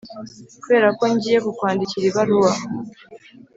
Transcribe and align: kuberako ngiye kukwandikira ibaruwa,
kuberako 0.61 1.03
ngiye 1.13 1.37
kukwandikira 1.45 2.05
ibaruwa, 2.09 2.51